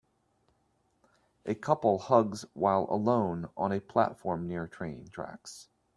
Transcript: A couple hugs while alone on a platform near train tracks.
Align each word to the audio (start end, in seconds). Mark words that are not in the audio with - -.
A 1.45 1.53
couple 1.53 1.99
hugs 1.99 2.43
while 2.55 2.87
alone 2.89 3.49
on 3.55 3.71
a 3.71 3.79
platform 3.79 4.47
near 4.47 4.67
train 4.67 5.07
tracks. 5.09 5.67